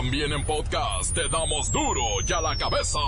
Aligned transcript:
También 0.00 0.32
en 0.32 0.42
podcast 0.46 1.14
te 1.14 1.28
damos 1.28 1.70
duro 1.70 2.00
y 2.26 2.32
a 2.32 2.40
la 2.40 2.56
cabeza. 2.56 2.98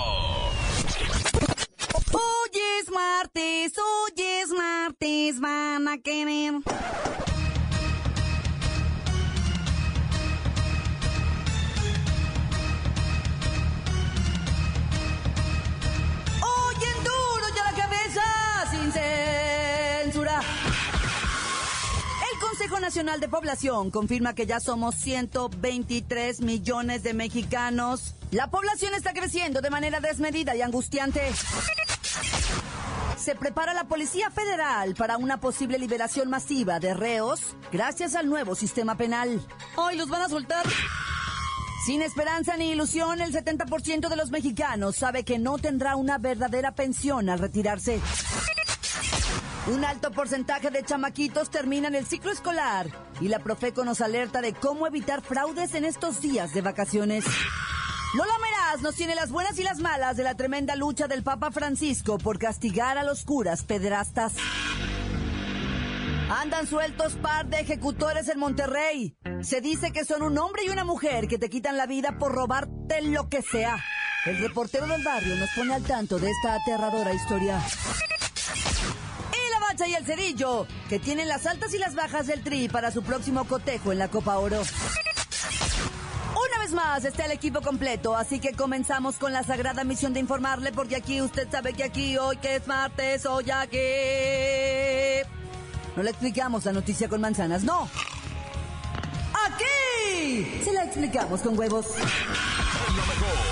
Hoy 2.12 2.50
es 2.80 2.90
martes, 2.90 3.72
hoy 3.78 4.22
es 4.22 4.50
martes, 4.50 5.40
van 5.40 5.88
a 5.88 5.96
querer. 5.96 6.52
Consejo 22.72 22.80
Nacional 22.80 23.20
de 23.20 23.28
Población 23.28 23.90
confirma 23.90 24.34
que 24.34 24.46
ya 24.46 24.58
somos 24.58 24.94
123 24.94 26.40
millones 26.40 27.02
de 27.02 27.12
mexicanos. 27.12 28.14
La 28.30 28.48
población 28.48 28.94
está 28.94 29.12
creciendo 29.12 29.60
de 29.60 29.68
manera 29.68 30.00
desmedida 30.00 30.56
y 30.56 30.62
angustiante. 30.62 31.20
Se 33.18 33.34
prepara 33.34 33.74
la 33.74 33.84
Policía 33.84 34.30
Federal 34.30 34.94
para 34.94 35.18
una 35.18 35.38
posible 35.38 35.78
liberación 35.78 36.30
masiva 36.30 36.80
de 36.80 36.94
reos 36.94 37.40
gracias 37.70 38.14
al 38.14 38.30
nuevo 38.30 38.54
sistema 38.54 38.96
penal. 38.96 39.46
Hoy 39.76 39.98
los 39.98 40.08
van 40.08 40.22
a 40.22 40.28
soltar. 40.30 40.64
Sin 41.84 42.00
esperanza 42.00 42.56
ni 42.56 42.70
ilusión, 42.70 43.20
el 43.20 43.34
70% 43.34 44.08
de 44.08 44.16
los 44.16 44.30
mexicanos 44.30 44.96
sabe 44.96 45.24
que 45.24 45.38
no 45.38 45.58
tendrá 45.58 45.96
una 45.96 46.16
verdadera 46.16 46.72
pensión 46.72 47.28
al 47.28 47.38
retirarse. 47.38 48.00
Un 49.68 49.84
alto 49.84 50.10
porcentaje 50.10 50.70
de 50.70 50.82
chamaquitos 50.82 51.48
terminan 51.48 51.94
el 51.94 52.04
ciclo 52.04 52.32
escolar 52.32 52.88
y 53.20 53.28
la 53.28 53.38
Profeco 53.38 53.84
nos 53.84 54.00
alerta 54.00 54.40
de 54.40 54.54
cómo 54.54 54.88
evitar 54.88 55.22
fraudes 55.22 55.74
en 55.74 55.84
estos 55.84 56.20
días 56.20 56.52
de 56.52 56.62
vacaciones. 56.62 57.24
Lola 58.14 58.32
Meraz 58.40 58.82
nos 58.82 58.96
tiene 58.96 59.14
las 59.14 59.30
buenas 59.30 59.56
y 59.60 59.62
las 59.62 59.78
malas 59.78 60.16
de 60.16 60.24
la 60.24 60.34
tremenda 60.34 60.74
lucha 60.74 61.06
del 61.06 61.22
Papa 61.22 61.52
Francisco 61.52 62.18
por 62.18 62.40
castigar 62.40 62.98
a 62.98 63.04
los 63.04 63.24
curas 63.24 63.62
pederastas. 63.62 64.32
Andan 66.28 66.66
sueltos 66.66 67.14
par 67.14 67.46
de 67.46 67.60
ejecutores 67.60 68.28
en 68.28 68.40
Monterrey. 68.40 69.16
Se 69.42 69.60
dice 69.60 69.92
que 69.92 70.04
son 70.04 70.22
un 70.22 70.38
hombre 70.38 70.64
y 70.64 70.70
una 70.70 70.84
mujer 70.84 71.28
que 71.28 71.38
te 71.38 71.48
quitan 71.48 71.76
la 71.76 71.86
vida 71.86 72.18
por 72.18 72.32
robarte 72.32 73.00
lo 73.02 73.28
que 73.28 73.42
sea. 73.42 73.78
El 74.26 74.38
reportero 74.38 74.88
del 74.88 75.04
barrio 75.04 75.36
nos 75.36 75.50
pone 75.50 75.74
al 75.74 75.84
tanto 75.84 76.18
de 76.18 76.30
esta 76.30 76.54
aterradora 76.54 77.14
historia. 77.14 77.62
Y 79.84 79.94
el 79.94 80.06
cerillo, 80.06 80.66
que 80.88 81.00
tienen 81.00 81.26
las 81.26 81.44
altas 81.44 81.74
y 81.74 81.78
las 81.78 81.94
bajas 81.96 82.28
del 82.28 82.42
tri 82.44 82.68
para 82.68 82.92
su 82.92 83.02
próximo 83.02 83.44
cotejo 83.44 83.90
en 83.90 83.98
la 83.98 84.08
Copa 84.08 84.38
Oro. 84.38 84.62
Una 86.30 86.62
vez 86.62 86.70
más 86.72 87.04
está 87.04 87.24
el 87.24 87.32
equipo 87.32 87.60
completo, 87.62 88.16
así 88.16 88.38
que 88.38 88.52
comenzamos 88.52 89.16
con 89.16 89.32
la 89.32 89.42
sagrada 89.42 89.82
misión 89.82 90.14
de 90.14 90.20
informarle, 90.20 90.72
porque 90.72 90.94
aquí 90.96 91.20
usted 91.20 91.50
sabe 91.50 91.72
que 91.72 91.82
aquí 91.82 92.16
hoy 92.16 92.36
que 92.36 92.56
es 92.56 92.66
martes, 92.68 93.26
hoy 93.26 93.50
aquí. 93.50 93.78
No 95.96 96.04
le 96.04 96.10
explicamos 96.10 96.64
la 96.64 96.72
noticia 96.72 97.08
con 97.08 97.20
manzanas, 97.20 97.64
no. 97.64 97.88
Aquí 99.46 100.60
se 100.64 100.72
la 100.72 100.84
explicamos 100.84 101.40
con 101.40 101.58
huevos. 101.58 101.86
Mejor, 101.96 103.51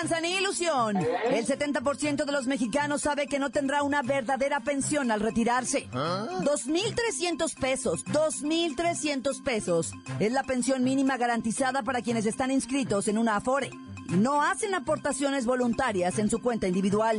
Esperanza 0.00 0.20
ni 0.26 0.34
ilusión, 0.34 0.96
el 0.96 1.46
70% 1.46 2.24
de 2.24 2.32
los 2.32 2.46
mexicanos 2.46 3.02
sabe 3.02 3.26
que 3.26 3.38
no 3.38 3.50
tendrá 3.50 3.82
una 3.82 4.00
verdadera 4.00 4.60
pensión 4.60 5.10
al 5.10 5.20
retirarse. 5.20 5.90
2.300 5.90 7.54
pesos, 7.60 8.04
2.300 8.06 9.42
pesos 9.42 9.92
es 10.18 10.32
la 10.32 10.42
pensión 10.42 10.84
mínima 10.84 11.18
garantizada 11.18 11.82
para 11.82 12.00
quienes 12.00 12.24
están 12.24 12.50
inscritos 12.50 13.08
en 13.08 13.18
una 13.18 13.36
Afore 13.36 13.70
y 14.08 14.14
no 14.14 14.42
hacen 14.42 14.74
aportaciones 14.74 15.44
voluntarias 15.44 16.18
en 16.18 16.30
su 16.30 16.40
cuenta 16.40 16.66
individual. 16.66 17.18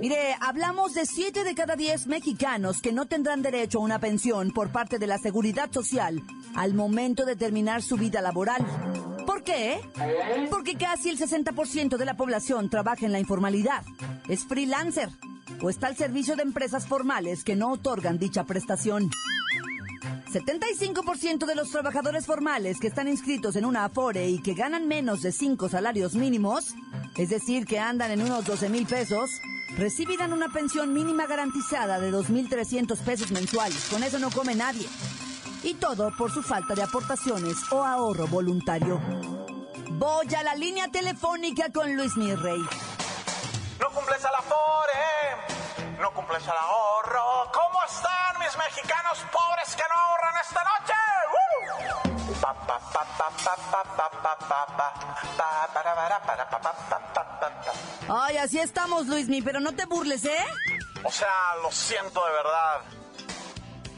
Mire, 0.00 0.36
hablamos 0.40 0.94
de 0.94 1.06
7 1.06 1.44
de 1.44 1.54
cada 1.54 1.76
10 1.76 2.08
mexicanos 2.08 2.82
que 2.82 2.92
no 2.92 3.06
tendrán 3.06 3.42
derecho 3.42 3.78
a 3.78 3.82
una 3.82 4.00
pensión 4.00 4.50
por 4.50 4.72
parte 4.72 4.98
de 4.98 5.06
la 5.06 5.18
Seguridad 5.18 5.70
Social 5.70 6.20
al 6.56 6.74
momento 6.74 7.24
de 7.24 7.36
terminar 7.36 7.82
su 7.82 7.96
vida 7.96 8.20
laboral. 8.20 8.66
¿Por 9.50 9.56
qué? 9.56 10.48
Porque 10.48 10.76
casi 10.76 11.10
el 11.10 11.18
60% 11.18 11.96
de 11.96 12.04
la 12.04 12.16
población 12.16 12.70
trabaja 12.70 13.04
en 13.04 13.12
la 13.12 13.18
informalidad, 13.18 13.82
es 14.28 14.44
freelancer 14.44 15.08
o 15.60 15.68
está 15.68 15.88
al 15.88 15.96
servicio 15.96 16.36
de 16.36 16.42
empresas 16.42 16.86
formales 16.86 17.42
que 17.42 17.56
no 17.56 17.72
otorgan 17.72 18.18
dicha 18.18 18.44
prestación. 18.44 19.10
75% 20.32 21.46
de 21.46 21.54
los 21.56 21.70
trabajadores 21.70 22.26
formales 22.26 22.78
que 22.78 22.86
están 22.86 23.08
inscritos 23.08 23.56
en 23.56 23.64
una 23.64 23.84
Afore 23.84 24.28
y 24.28 24.40
que 24.40 24.54
ganan 24.54 24.86
menos 24.86 25.22
de 25.22 25.32
5 25.32 25.68
salarios 25.68 26.14
mínimos, 26.14 26.74
es 27.16 27.30
decir, 27.30 27.66
que 27.66 27.80
andan 27.80 28.12
en 28.12 28.22
unos 28.22 28.44
12 28.44 28.68
mil 28.68 28.86
pesos, 28.86 29.30
recibirán 29.76 30.32
una 30.32 30.48
pensión 30.50 30.94
mínima 30.94 31.26
garantizada 31.26 31.98
de 31.98 32.12
2.300 32.12 32.96
pesos 32.98 33.32
mensuales. 33.32 33.88
Con 33.90 34.04
eso 34.04 34.20
no 34.20 34.30
come 34.30 34.54
nadie. 34.54 34.86
Y 35.64 35.74
todo 35.74 36.12
por 36.16 36.30
su 36.30 36.42
falta 36.42 36.74
de 36.74 36.82
aportaciones 36.82 37.56
o 37.72 37.84
ahorro 37.84 38.28
voluntario. 38.28 39.39
Voy 40.00 40.34
a 40.34 40.42
la 40.42 40.54
línea 40.54 40.88
telefónica 40.88 41.70
con 41.70 41.94
Luis 41.94 42.16
Mirrey. 42.16 42.58
No 43.78 43.90
cumples 43.90 44.24
al 44.24 44.34
afore, 44.34 45.98
no 46.00 46.10
cumples 46.14 46.48
al 46.48 46.56
ahorro. 46.56 47.52
¿Cómo 47.52 47.84
están 47.84 48.38
mis 48.38 48.56
mexicanos 48.56 49.18
pobres 49.30 49.76
que 49.76 49.82
no 49.90 50.00
ahorran 50.00 50.34
esta 50.40 50.64
noche? 50.64 50.94
Ay, 58.08 58.38
así 58.38 58.58
estamos, 58.58 59.06
Luismi, 59.06 59.42
pero 59.42 59.60
no 59.60 59.72
te 59.72 59.84
burles, 59.84 60.24
¿eh? 60.24 60.46
O 61.04 61.10
sea, 61.10 61.56
lo 61.62 61.70
siento 61.70 62.24
de 62.24 62.32
verdad. 62.32 62.99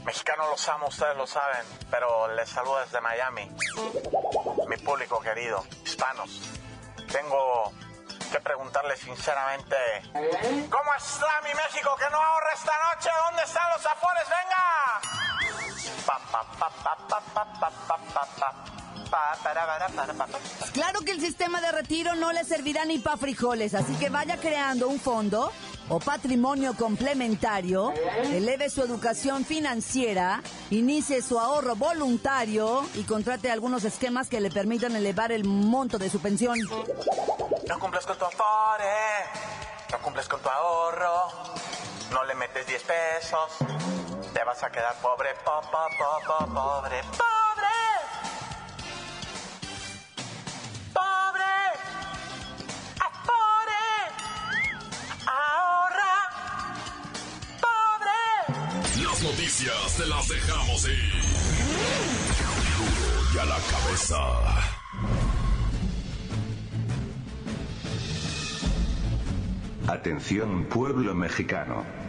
Mexicanos 0.05 0.49
los 0.51 0.69
amo, 0.69 0.89
ustedes 0.89 1.17
lo 1.17 1.27
saben, 1.27 1.65
pero 1.91 2.35
les 2.35 2.49
saludo 2.49 2.81
desde 2.81 3.01
Miami. 3.01 3.51
Mi 4.69 4.77
público 4.79 5.21
querido, 5.21 5.65
hispanos. 5.85 6.43
Tengo 7.11 7.73
que 8.31 8.41
preguntarles 8.41 9.01
sinceramente, 9.01 9.77
¿cómo 10.71 10.95
está 10.95 11.41
mi 11.43 11.55
México 11.55 11.95
que 11.99 12.09
no 12.11 12.17
ahorra 12.19 12.53
esta 12.55 12.73
noche? 12.95 13.11
¿Dónde 13.27 13.43
están 13.43 13.71
los 13.71 13.87
afores? 13.87 14.25
¡Venga! 14.29 14.53
Claro 20.73 21.01
que 21.01 21.13
el 21.13 21.21
sistema 21.21 21.61
de 21.61 21.73
retiro 21.73 22.15
no 22.15 22.33
le 22.33 22.45
servirá 22.45 22.85
ni 22.85 22.99
para 22.99 23.17
frijoles, 23.17 23.75
así 23.75 23.95
que 23.95 24.09
vaya 24.09 24.39
creando 24.39 24.89
un 24.89 24.99
fondo 24.99 25.53
o 25.89 25.99
patrimonio 25.99 26.75
complementario, 26.75 27.93
eleve 28.25 28.71
su 28.71 28.83
educación 28.83 29.45
financiera, 29.45 30.43
inicie 30.71 31.21
su 31.23 31.39
ahorro 31.39 31.77
voluntario 31.77 32.87
y 32.95 33.03
contrate 33.03 33.51
algunos 33.51 33.85
esquemas 33.85 34.29
que 34.29 34.41
le 34.41 34.51
permitan 34.51 34.97
elevar 34.97 35.33
el 35.33 35.45
monto 35.45 35.99
de 35.99 36.09
su 36.09 36.21
pensión. 36.21 36.59
No 37.69 37.79
cumples 37.79 38.07
con 38.07 38.17
tu 38.17 38.25
afore, 38.25 38.85
no 39.91 39.99
cumples 39.99 40.29
con 40.29 40.41
tu 40.41 40.49
ahorro, 40.49 41.29
no 42.13 42.25
le 42.25 42.35
metes 42.37 42.67
10 42.67 42.83
pesos, 42.85 43.51
te 44.33 44.45
vas 44.45 44.63
a 44.63 44.71
quedar 44.71 44.95
pobre, 45.03 45.31
po, 45.45 45.61
po, 45.71 45.79
po, 45.99 46.21
po, 46.27 46.55
pobre, 46.55 47.03
pobre. 47.03 47.13
Pobre, 47.19 47.52
noticias 59.43 59.97
te 59.97 60.07
las 60.07 60.29
dejamos 60.29 60.87
ir. 60.87 61.13
Y 63.35 63.39
a 63.39 63.45
la 63.45 63.59
cabeza. 63.73 64.17
Atención 69.89 70.65
pueblo 70.67 71.13
mexicano. 71.15 72.02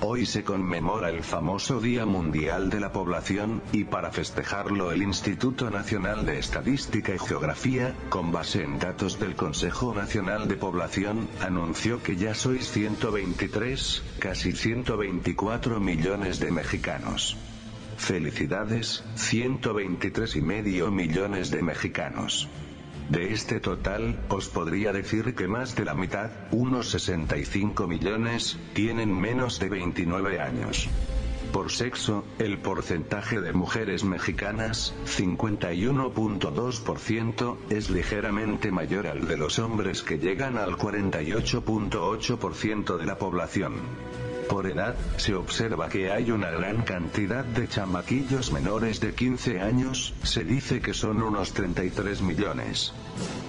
Hoy 0.00 0.26
se 0.26 0.44
conmemora 0.44 1.10
el 1.10 1.24
famoso 1.24 1.80
Día 1.80 2.06
Mundial 2.06 2.70
de 2.70 2.78
la 2.78 2.92
Población, 2.92 3.60
y 3.72 3.82
para 3.82 4.12
festejarlo 4.12 4.92
el 4.92 5.02
Instituto 5.02 5.70
Nacional 5.70 6.24
de 6.24 6.38
Estadística 6.38 7.16
y 7.16 7.18
Geografía, 7.18 7.96
con 8.08 8.30
base 8.30 8.62
en 8.62 8.78
datos 8.78 9.18
del 9.18 9.34
Consejo 9.34 9.92
Nacional 9.92 10.46
de 10.46 10.54
Población, 10.54 11.28
anunció 11.40 12.00
que 12.00 12.14
ya 12.14 12.36
sois 12.36 12.70
123, 12.70 14.04
casi 14.20 14.52
124 14.52 15.80
millones 15.80 16.38
de 16.38 16.52
mexicanos. 16.52 17.36
Felicidades, 17.96 19.02
123 19.16 20.36
y 20.36 20.40
medio 20.42 20.92
millones 20.92 21.50
de 21.50 21.60
mexicanos. 21.62 22.48
De 23.08 23.32
este 23.32 23.58
total, 23.58 24.20
os 24.28 24.48
podría 24.48 24.92
decir 24.92 25.34
que 25.34 25.48
más 25.48 25.74
de 25.74 25.86
la 25.86 25.94
mitad, 25.94 26.30
unos 26.50 26.90
65 26.90 27.86
millones, 27.86 28.58
tienen 28.74 29.18
menos 29.18 29.58
de 29.58 29.70
29 29.70 30.40
años. 30.40 30.90
Por 31.52 31.70
sexo, 31.72 32.24
el 32.38 32.58
porcentaje 32.58 33.40
de 33.40 33.54
mujeres 33.54 34.04
mexicanas, 34.04 34.94
51.2%, 35.06 37.56
es 37.70 37.88
ligeramente 37.88 38.70
mayor 38.70 39.06
al 39.06 39.26
de 39.26 39.38
los 39.38 39.58
hombres 39.58 40.02
que 40.02 40.18
llegan 40.18 40.58
al 40.58 40.76
48.8% 40.76 42.98
de 42.98 43.06
la 43.06 43.16
población. 43.16 43.72
Por 44.48 44.66
edad, 44.66 44.96
se 45.18 45.34
observa 45.34 45.88
que 45.88 46.10
hay 46.10 46.30
una 46.30 46.50
gran 46.50 46.82
cantidad 46.82 47.44
de 47.44 47.68
chamaquillos 47.68 48.50
menores 48.50 48.98
de 49.00 49.14
15 49.14 49.60
años, 49.60 50.14
se 50.22 50.42
dice 50.44 50.80
que 50.80 50.94
son 50.94 51.22
unos 51.22 51.52
33 51.52 52.22
millones. 52.22 52.92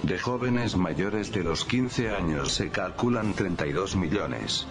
De 0.02 0.18
jóvenes 0.18 0.76
mayores 0.76 1.32
de 1.32 1.42
los 1.42 1.64
15 1.64 2.10
años 2.10 2.52
se 2.52 2.68
calculan 2.68 3.32
32 3.34 3.96
millones. 3.96 4.66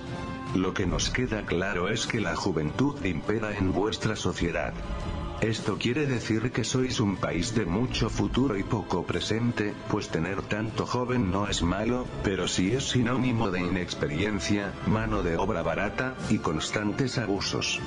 Lo 0.56 0.74
que 0.74 0.86
nos 0.86 1.10
queda 1.10 1.46
claro 1.46 1.90
es 1.90 2.08
que 2.08 2.20
la 2.20 2.36
juventud 2.36 3.04
impera 3.06 3.56
en 3.58 3.72
vuestra 3.72 4.16
sociedad. 4.16 4.74
Esto 5.42 5.78
quiere 5.78 6.06
decir 6.06 6.52
que 6.52 6.66
sois 6.66 7.00
un 7.00 7.16
país 7.16 7.56
de 7.56 7.66
mucho 7.66 8.10
futuro 8.10 8.58
y 8.58 8.64
poco 8.64 9.06
presente, 9.06 9.74
pues 9.88 10.10
tener 10.10 10.42
tanto 10.42 10.86
joven 10.86 11.32
no 11.32 11.48
es 11.48 11.64
malo, 11.64 12.06
pero 12.24 12.46
sí 12.46 12.74
es 12.74 12.90
sinónimo 12.90 13.50
de 13.50 13.62
inexperiencia, 13.62 14.74
mano 14.86 15.24
de 15.24 15.38
obra 15.38 15.62
barata, 15.62 16.16
y 16.30 16.40
constantes 16.40 17.18
abusos. 17.18 17.80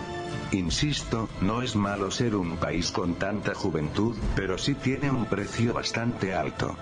Insisto, 0.53 1.29
no 1.43 1.61
es 1.61 1.77
malo 1.77 2.11
ser 2.11 2.37
un 2.37 2.57
país 2.57 2.91
con 2.91 3.17
tanta 3.17 3.55
juventud, 3.55 4.17
pero 4.35 4.57
sí 4.57 4.75
tiene 4.75 5.11
un 5.11 5.27
precio 5.27 5.75
bastante 5.75 6.33
alto. 6.33 6.75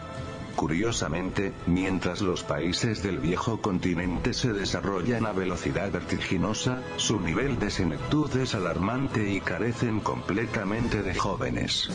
Curiosamente, 0.60 1.54
mientras 1.66 2.20
los 2.20 2.44
países 2.44 3.02
del 3.02 3.18
viejo 3.18 3.62
continente 3.62 4.34
se 4.34 4.52
desarrollan 4.52 5.24
a 5.24 5.32
velocidad 5.32 5.90
vertiginosa, 5.90 6.82
su 6.98 7.18
nivel 7.18 7.58
de 7.58 7.70
senectud 7.70 8.30
es 8.36 8.54
alarmante 8.54 9.26
y 9.32 9.40
carecen 9.40 10.00
completamente 10.00 11.02
de 11.02 11.14
jóvenes. 11.14 11.88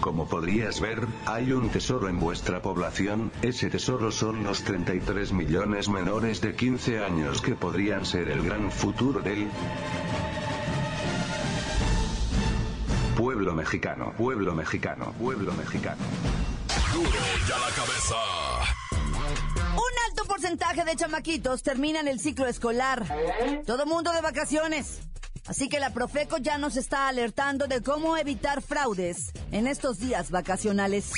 Como 0.00 0.26
podrías 0.26 0.80
ver, 0.80 1.06
hay 1.26 1.52
un 1.52 1.68
tesoro 1.68 2.08
en 2.08 2.18
vuestra 2.18 2.62
población, 2.62 3.30
ese 3.42 3.68
tesoro 3.68 4.10
son 4.10 4.42
los 4.42 4.62
33 4.62 5.34
millones 5.34 5.90
menores 5.90 6.40
de 6.40 6.54
15 6.54 7.04
años 7.04 7.42
que 7.42 7.56
podrían 7.56 8.06
ser 8.06 8.30
el 8.30 8.42
gran 8.42 8.72
futuro 8.72 9.20
del 9.20 9.48
pueblo 13.18 13.54
mexicano, 13.54 14.14
pueblo 14.16 14.54
mexicano, 14.54 15.12
pueblo 15.18 15.52
mexicano. 15.52 16.00
La 17.04 17.70
cabeza. 17.76 18.16
Un 18.90 20.10
alto 20.10 20.24
porcentaje 20.26 20.84
de 20.84 20.96
chamaquitos 20.96 21.62
terminan 21.62 22.08
el 22.08 22.18
ciclo 22.18 22.46
escolar. 22.46 23.06
Todo 23.64 23.86
mundo 23.86 24.10
de 24.10 24.20
vacaciones. 24.20 24.98
Así 25.46 25.68
que 25.68 25.78
la 25.78 25.94
Profeco 25.94 26.38
ya 26.38 26.58
nos 26.58 26.76
está 26.76 27.08
alertando 27.08 27.68
de 27.68 27.82
cómo 27.82 28.16
evitar 28.16 28.62
fraudes 28.62 29.30
en 29.52 29.68
estos 29.68 29.98
días 30.00 30.30
vacacionales. 30.30 31.12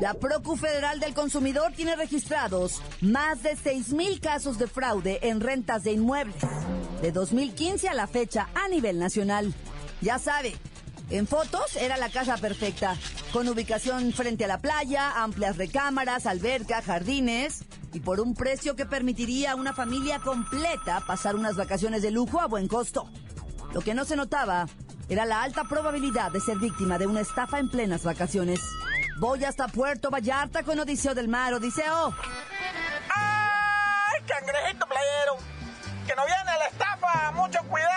La 0.00 0.14
Procu 0.14 0.56
Federal 0.56 1.00
del 1.00 1.12
Consumidor 1.12 1.72
tiene 1.72 1.94
registrados 1.94 2.80
más 3.02 3.42
de 3.42 3.56
6.000 3.56 4.20
casos 4.20 4.58
de 4.58 4.68
fraude 4.68 5.18
en 5.22 5.40
rentas 5.40 5.84
de 5.84 5.92
inmuebles, 5.92 6.42
de 7.02 7.12
2015 7.12 7.88
a 7.88 7.94
la 7.94 8.06
fecha 8.06 8.48
a 8.54 8.68
nivel 8.68 8.98
nacional. 8.98 9.54
Ya 10.00 10.18
sabe, 10.18 10.56
en 11.10 11.26
fotos 11.26 11.76
era 11.76 11.96
la 11.96 12.10
casa 12.10 12.36
perfecta, 12.36 12.96
con 13.32 13.48
ubicación 13.48 14.12
frente 14.12 14.44
a 14.44 14.48
la 14.48 14.58
playa, 14.58 15.22
amplias 15.22 15.56
recámaras, 15.56 16.26
alberca, 16.26 16.82
jardines 16.82 17.64
y 17.92 18.00
por 18.00 18.20
un 18.20 18.34
precio 18.34 18.76
que 18.76 18.84
permitiría 18.84 19.52
a 19.52 19.56
una 19.56 19.72
familia 19.72 20.18
completa 20.18 21.02
pasar 21.06 21.34
unas 21.34 21.56
vacaciones 21.56 22.02
de 22.02 22.10
lujo 22.10 22.40
a 22.40 22.46
buen 22.46 22.68
costo. 22.68 23.10
Lo 23.72 23.80
que 23.80 23.94
no 23.94 24.04
se 24.04 24.16
notaba 24.16 24.66
era 25.08 25.24
la 25.24 25.42
alta 25.42 25.64
probabilidad 25.64 26.30
de 26.30 26.40
ser 26.40 26.58
víctima 26.58 26.98
de 26.98 27.06
una 27.06 27.20
estafa 27.20 27.58
en 27.58 27.70
plenas 27.70 28.04
vacaciones. 28.04 28.60
Voy 29.18 29.44
hasta 29.44 29.68
Puerto 29.68 30.10
Vallarta 30.10 30.62
con 30.62 30.78
Odiseo 30.78 31.14
del 31.14 31.28
Mar, 31.28 31.54
Odiseo. 31.54 32.14
¡Ay, 33.14 34.20
cangrejito 34.26 34.86
playero! 34.86 35.36
Que 36.06 36.14
no 36.14 36.22
viene 36.26 36.58
la 36.58 36.66
estafa, 36.66 37.32
mucho 37.32 37.58
cuidado. 37.68 37.87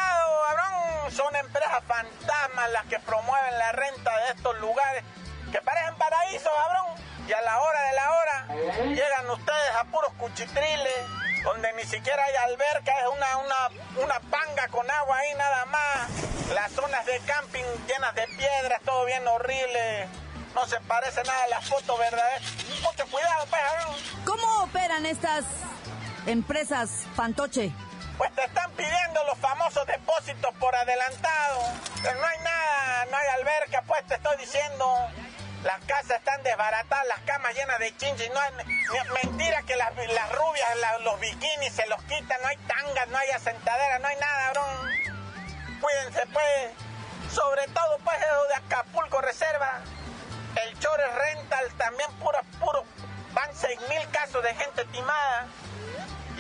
Son 1.21 1.35
empresas 1.35 1.83
fantasmas 1.88 2.71
las 2.71 2.85
que 2.85 2.97
promueven 3.00 3.59
la 3.59 3.71
renta 3.73 4.12
de 4.25 4.31
estos 4.31 4.57
lugares 4.57 5.03
que 5.51 5.62
parecen 5.62 5.95
paraísos, 5.95 6.50
cabrón. 6.51 6.97
Y 7.27 7.31
a 7.31 7.41
la 7.41 7.62
hora 7.62 7.81
de 7.83 7.94
la 7.94 8.12
hora 8.12 8.47
llegan 8.85 9.29
ustedes 9.29 9.75
a 9.79 9.83
puros 9.83 10.12
cuchitriles, 10.18 11.06
donde 11.44 11.73
ni 11.73 11.83
siquiera 11.83 12.23
hay 12.23 12.35
alberca, 12.51 12.91
es 13.01 13.07
una, 13.15 13.38
una, 13.38 14.03
una 14.03 14.19
panga 14.31 14.68
con 14.69 14.89
agua 14.89 15.15
ahí 15.15 15.35
nada 15.35 15.65
más. 15.65 16.09
Las 16.56 16.71
zonas 16.71 17.06
de 17.06 17.19
camping 17.19 17.65
llenas 17.88 18.15
de 18.15 18.25
piedras, 18.39 18.81
todo 18.83 19.06
bien 19.06 19.27
horrible. 19.27 20.07
No 20.56 20.65
se 20.65 20.79
parece 20.81 21.21
nada 21.24 21.44
a 21.44 21.47
las 21.50 21.69
fotos 21.69 22.00
verdaderas. 22.00 22.41
Mucho 22.81 23.06
cuidado, 23.12 23.45
pues. 23.47 23.62
¿Cómo 24.25 24.63
operan 24.63 25.06
estas 25.06 25.45
empresas 26.25 27.06
fantoche? 27.15 27.71
Pues 28.21 28.35
te 28.35 28.44
están 28.45 28.69
pidiendo 28.73 29.23
los 29.23 29.35
famosos 29.39 29.83
depósitos 29.88 30.53
por 30.59 30.75
adelantado. 30.75 31.59
No 32.03 32.27
hay 32.27 32.38
nada, 32.38 33.06
no 33.09 33.18
hay 33.18 33.27
alberca, 33.39 33.81
pues 33.88 34.06
te 34.06 34.13
estoy 34.13 34.38
diciendo. 34.38 35.09
Las 35.63 35.83
casas 35.85 36.19
están 36.19 36.44
desbaratadas, 36.44 37.07
las 37.07 37.19
camas 37.21 37.56
llenas 37.56 37.79
de 37.79 37.97
chinches. 37.97 38.29
No 38.31 38.39
hay, 38.39 38.51
mentira 39.23 39.63
que 39.63 39.75
las, 39.75 39.91
rubias, 39.95 40.69
los 41.03 41.19
bikinis 41.19 41.73
se 41.73 41.88
los 41.88 42.00
quitan. 42.03 42.39
No 42.44 42.47
hay 42.47 42.57
tangas, 42.57 43.07
no 43.07 43.18
hay 43.18 43.31
asentadera, 43.31 43.97
no 43.97 44.07
hay 44.07 44.18
nada, 44.18 44.51
bron. 44.51 45.81
Cuídense, 45.81 46.21
pues. 46.31 47.33
Sobre 47.33 47.65
todo, 47.69 47.97
pues, 48.03 48.19
de 48.19 48.56
Acapulco 48.56 49.19
Reserva. 49.21 49.81
El 50.63 50.77
Chores 50.77 51.12
Rental 51.15 51.74
también 51.75 52.12
puro, 52.19 52.38
puro. 52.59 52.85
Van 53.33 53.50
seis 53.56 53.79
mil 53.89 54.07
casos 54.12 54.44
de 54.44 54.53
gente 54.53 54.85
timada. 54.91 55.47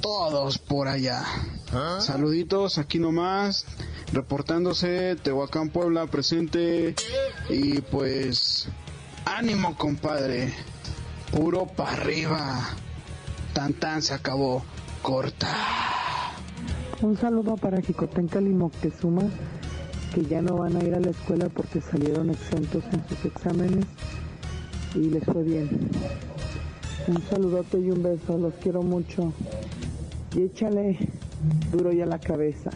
todos 0.01 0.57
por 0.57 0.87
allá. 0.87 1.23
¿Ah? 1.71 1.99
Saluditos 2.01 2.77
aquí 2.77 2.99
nomás, 2.99 3.65
reportándose 4.11 5.15
Tehuacán 5.15 5.69
Puebla 5.69 6.07
presente 6.07 6.95
y 7.49 7.81
pues 7.81 8.67
ánimo 9.25 9.77
compadre, 9.77 10.53
puro 11.31 11.67
para 11.67 11.93
arriba. 11.93 12.69
Tan 13.53 13.73
tan 13.73 14.01
se 14.01 14.13
acabó, 14.13 14.63
corta. 15.01 15.53
Un 17.01 17.17
saludo 17.17 17.57
para 17.57 17.81
Jicotenca 17.81 18.39
y 18.39 18.49
Moctezuma, 18.49 19.23
que 20.13 20.23
ya 20.25 20.41
no 20.41 20.57
van 20.57 20.75
a 20.75 20.83
ir 20.83 20.93
a 20.93 20.99
la 20.99 21.11
escuela 21.11 21.49
porque 21.49 21.81
salieron 21.81 22.29
exentos 22.29 22.83
en 22.91 23.07
sus 23.07 23.25
exámenes 23.25 23.85
y 24.95 25.09
les 25.09 25.23
fue 25.23 25.43
bien. 25.43 25.69
Un 27.07 27.21
saludote 27.29 27.79
y 27.79 27.89
un 27.89 28.03
beso, 28.03 28.37
los 28.37 28.53
quiero 28.55 28.81
mucho. 28.81 29.33
Y 30.35 30.43
échale 30.43 30.97
duro 31.71 31.91
ya 31.91 32.05
la 32.05 32.19
cabeza. 32.19 32.69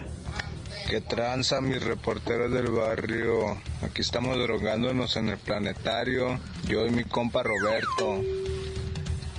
Que 0.89 1.01
tranza 1.01 1.61
mis 1.61 1.83
reporteros 1.83 2.51
del 2.51 2.67
barrio. 2.67 3.57
Aquí 3.81 4.01
estamos 4.01 4.37
drogándonos 4.37 5.15
en 5.17 5.29
el 5.29 5.37
planetario. 5.37 6.39
Yo 6.67 6.85
y 6.85 6.91
mi 6.91 7.03
compa 7.03 7.43
Roberto. 7.43 8.21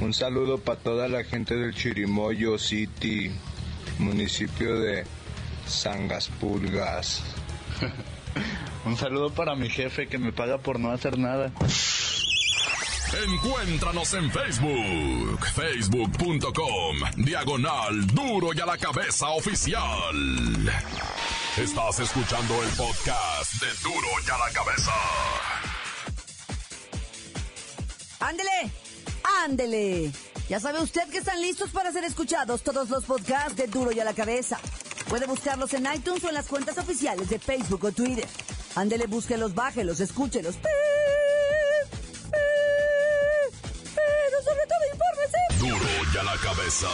Un 0.00 0.12
saludo 0.12 0.58
para 0.58 0.78
toda 0.78 1.08
la 1.08 1.24
gente 1.24 1.56
del 1.56 1.74
Chirimoyo 1.74 2.58
City 2.58 3.32
municipio 3.98 4.78
de 4.78 5.04
Sangaspulgas. 5.66 7.22
Un 8.85 8.97
saludo 8.97 9.30
para 9.30 9.54
mi 9.54 9.68
jefe 9.68 10.06
que 10.06 10.18
me 10.18 10.33
paga 10.33 10.59
por 10.59 10.78
no 10.78 10.90
hacer 10.90 11.18
nada. 11.18 11.50
Encuéntranos 13.25 14.12
en 14.14 14.30
Facebook, 14.30 15.47
facebook.com, 15.54 16.97
diagonal 17.16 18.06
duro 18.09 18.50
y 18.52 18.61
a 18.61 18.66
la 18.66 18.76
cabeza 18.76 19.28
oficial. 19.30 20.73
Estás 21.56 22.00
escuchando 22.00 22.62
el 22.62 22.68
podcast 22.71 23.54
de 23.54 23.68
duro 23.83 24.09
y 24.26 24.30
a 24.30 24.38
la 24.38 24.52
cabeza. 24.52 24.92
Ándele, 28.21 28.71
ándele. 29.45 30.12
Ya 30.49 30.61
sabe 30.61 30.80
usted 30.80 31.09
que 31.11 31.18
están 31.18 31.40
listos 31.40 31.71
para 31.71 31.90
ser 31.90 32.04
escuchados 32.04 32.62
todos 32.62 32.88
los 32.88 33.04
podcasts 33.04 33.56
de 33.56 33.66
Duro 33.66 33.90
y 33.90 33.99
a 33.99 34.04
la 34.04 34.14
Cabeza. 34.14 34.59
Puede 35.08 35.26
buscarlos 35.26 35.72
en 35.75 35.86
iTunes 35.94 36.25
o 36.25 36.28
en 36.28 36.34
las 36.34 36.46
cuentas 36.46 36.78
oficiales 36.78 37.28
de 37.28 37.38
Facebook 37.38 37.84
o 37.84 37.92
Twitter. 37.92 38.26
Ándele, 38.75 39.06
búsquelos, 39.06 39.54
bájelos, 39.54 40.00
escúchelos. 40.00 40.56
Pero 43.94 44.42
sobre 44.42 44.66
todo 44.66 44.80
infórmese. 44.92 45.38
Duro 45.60 45.90
y 46.12 46.18
a 46.18 46.22
la 46.25 46.36
Cabeza. 46.36 46.88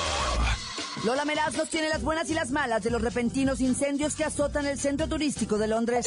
Lola 1.04 1.24
Meraz 1.24 1.54
nos 1.54 1.70
tiene 1.70 1.88
las 1.88 2.02
buenas 2.02 2.30
y 2.30 2.34
las 2.34 2.50
malas 2.50 2.82
de 2.82 2.90
los 2.90 3.00
repentinos 3.02 3.60
incendios 3.60 4.14
que 4.14 4.24
azotan 4.24 4.66
el 4.66 4.78
centro 4.78 5.08
turístico 5.08 5.58
de 5.58 5.66
Londres. 5.68 6.06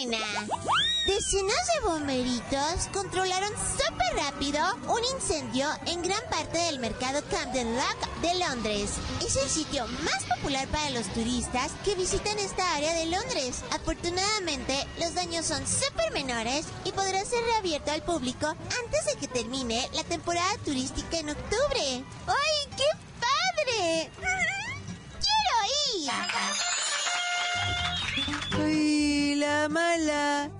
Decenas 0.00 1.66
de 1.74 1.80
bomberitos 1.86 2.88
controlaron 2.90 3.50
súper 3.50 4.16
rápido 4.16 4.58
un 4.88 5.04
incendio 5.14 5.68
en 5.84 6.00
gran 6.00 6.22
parte 6.30 6.56
del 6.56 6.78
mercado 6.78 7.22
Camden 7.30 7.76
Lock 7.76 8.08
de 8.22 8.34
Londres. 8.36 8.92
Es 9.22 9.36
el 9.36 9.50
sitio 9.50 9.86
más 10.02 10.24
popular 10.24 10.66
para 10.68 10.88
los 10.88 11.06
turistas 11.08 11.72
que 11.84 11.96
visitan 11.96 12.38
esta 12.38 12.76
área 12.76 12.94
de 12.94 13.06
Londres. 13.06 13.62
Afortunadamente, 13.72 14.86
los 14.98 15.14
daños 15.14 15.44
son 15.44 15.66
súper 15.66 16.12
menores 16.12 16.64
y 16.86 16.92
podrá 16.92 17.22
ser 17.26 17.44
reabierto 17.44 17.90
al 17.90 18.02
público 18.02 18.46
antes 18.46 19.04
de 19.04 19.16
que 19.20 19.28
termine 19.28 19.86
la 19.92 20.04
temporada 20.04 20.56
turística 20.64 21.18
en 21.18 21.28
octubre. 21.28 22.04
¡Ay, 22.26 22.68
qué 22.74 22.86
padre! 23.20 24.10
¡Quiero 25.20 25.56
ir! 28.64 28.69
¡Ay, 29.40 29.46
la 29.46 29.68
mala! 29.70 30.50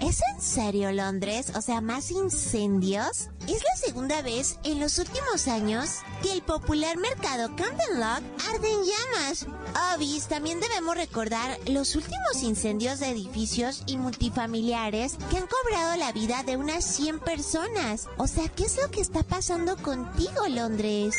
¿Es 0.00 0.20
en 0.32 0.40
serio 0.40 0.92
Londres? 0.92 1.52
O 1.56 1.60
sea, 1.60 1.80
más 1.80 2.12
incendios. 2.12 3.28
Es 3.48 3.62
la 3.64 3.76
segunda 3.76 4.22
vez 4.22 4.60
en 4.62 4.78
los 4.78 4.98
últimos 4.98 5.48
años 5.48 5.98
que 6.22 6.32
el 6.32 6.42
popular 6.42 6.96
mercado 6.96 7.48
Camden 7.56 7.98
Lock 7.98 8.22
arde 8.54 8.70
en 8.70 8.84
llamas. 8.84 9.46
Obis, 9.96 10.28
también 10.28 10.60
debemos 10.60 10.94
recordar 10.94 11.58
los 11.66 11.96
últimos 11.96 12.42
incendios 12.42 13.00
de 13.00 13.08
edificios 13.08 13.82
y 13.86 13.96
multifamiliares 13.96 15.16
que 15.28 15.38
han 15.38 15.48
cobrado 15.48 15.96
la 15.96 16.12
vida 16.12 16.44
de 16.44 16.56
unas 16.56 16.84
100 16.84 17.18
personas. 17.18 18.08
O 18.16 18.28
sea, 18.28 18.48
¿qué 18.48 18.64
es 18.64 18.76
lo 18.80 18.90
que 18.92 19.00
está 19.00 19.24
pasando 19.24 19.76
contigo, 19.76 20.46
Londres? 20.48 21.16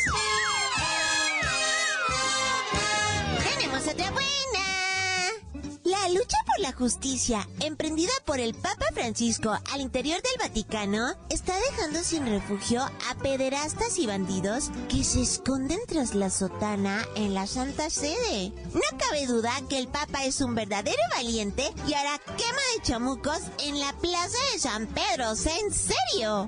Lucha 6.14 6.38
por 6.46 6.60
la 6.60 6.72
justicia, 6.74 7.48
emprendida 7.60 8.12
por 8.26 8.40
el 8.40 8.54
Papa 8.54 8.86
Francisco 8.94 9.58
al 9.72 9.82
interior 9.82 10.22
del 10.22 10.48
Vaticano, 10.48 11.14
está 11.30 11.54
dejando 11.72 12.04
sin 12.04 12.26
refugio 12.26 12.82
a 12.82 13.16
pederastas 13.22 13.98
y 13.98 14.08
bandidos 14.08 14.72
que 14.90 15.04
se 15.04 15.22
esconden 15.22 15.80
tras 15.88 16.14
la 16.14 16.30
sotana 16.30 17.06
en 17.16 17.34
la 17.34 17.48
Santa 17.48 17.90
Sede. 17.90 18.52
No 18.74 18.98
cabe 18.98 19.28
duda 19.28 19.52
que 19.70 19.78
el 19.78 19.88
Papa 19.88 20.26
es 20.26 20.42
un 20.42 20.56
verdadero 20.56 21.02
valiente 21.16 21.64
y 21.88 21.94
hará 21.94 22.20
quema 22.38 22.62
de 22.76 22.82
chamucos 22.84 23.42
en 23.64 23.80
la 23.80 23.94
Plaza 23.94 24.38
de 24.54 24.60
San 24.60 24.88
Pedro. 24.88 25.32
¿En 25.32 25.74
serio? 25.74 26.48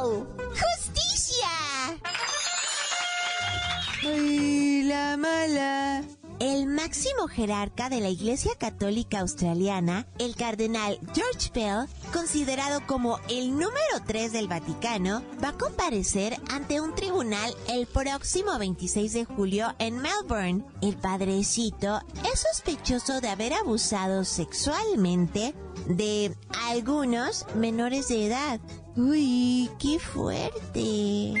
¡Wow! 0.00 0.26
¡Justicia! 0.50 1.48
¡Ay, 4.02 4.82
la 4.84 5.16
mala! 5.16 6.19
El 6.40 6.66
máximo 6.68 7.28
jerarca 7.28 7.90
de 7.90 8.00
la 8.00 8.08
Iglesia 8.08 8.52
Católica 8.58 9.20
Australiana, 9.20 10.06
el 10.18 10.34
cardenal 10.36 10.98
George 11.12 11.50
Pell, 11.52 11.86
considerado 12.14 12.80
como 12.86 13.20
el 13.28 13.50
número 13.50 14.00
3 14.06 14.32
del 14.32 14.48
Vaticano, 14.48 15.22
va 15.44 15.50
a 15.50 15.58
comparecer 15.58 16.40
ante 16.50 16.80
un 16.80 16.94
tribunal 16.94 17.54
el 17.68 17.86
próximo 17.86 18.58
26 18.58 19.12
de 19.12 19.24
julio 19.26 19.74
en 19.78 19.98
Melbourne. 19.98 20.64
El 20.80 20.96
padrecito 20.96 22.00
es 22.32 22.40
sospechoso 22.40 23.20
de 23.20 23.28
haber 23.28 23.52
abusado 23.52 24.24
sexualmente 24.24 25.54
de 25.88 26.34
algunos 26.70 27.44
menores 27.54 28.08
de 28.08 28.28
edad. 28.28 28.60
Uy, 28.96 29.70
qué 29.78 29.98
fuerte. 29.98 31.34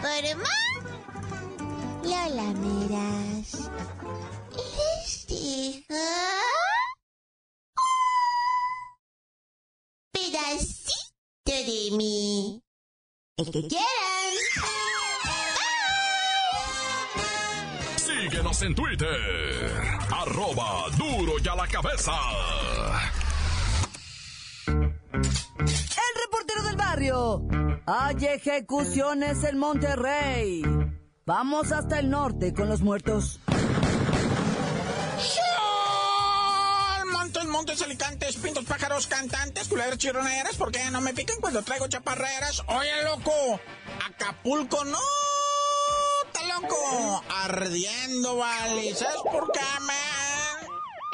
Informa 0.00 0.48
Lola 2.02 2.52
Meras. 2.54 3.70
¿Eres 4.56 5.26
Pedacito 10.12 10.92
de 11.46 11.90
mí. 11.96 12.62
El 13.36 13.50
que 13.50 13.68
quieran. 13.68 13.86
Síguenos 17.96 18.62
en 18.62 18.74
Twitter. 18.74 19.70
Arroba 20.10 20.88
duro 20.96 21.34
y 21.42 21.48
a 21.48 21.54
la 21.54 21.66
cabeza. 21.68 22.12
Hay 27.04 28.26
ejecuciones 28.26 29.42
en 29.42 29.58
Monterrey. 29.58 30.62
Vamos 31.26 31.72
hasta 31.72 31.98
el 31.98 32.08
norte 32.10 32.54
con 32.54 32.68
los 32.68 32.80
muertos. 32.80 33.40
Montes, 37.12 37.44
montes, 37.46 37.82
alicantes, 37.82 38.36
pintos, 38.36 38.64
pájaros, 38.64 39.08
cantantes, 39.08 39.66
culeras, 39.66 39.98
chironeras, 39.98 40.56
porque 40.56 40.78
no 40.92 41.00
me 41.00 41.12
pican 41.12 41.40
cuando 41.40 41.62
traigo 41.62 41.88
chaparreras. 41.88 42.62
Oye, 42.68 43.02
loco, 43.04 43.60
Acapulco 44.06 44.84
no, 44.84 44.98
está 46.26 46.60
loco, 46.60 47.24
ardiendo, 47.44 48.36
vale. 48.36 48.94
¿Sabes 48.94 49.22
por 49.24 49.50
qué, 49.50 49.60
man? 49.80 50.21